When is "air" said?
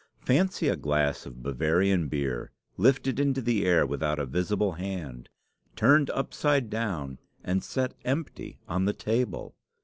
3.67-3.85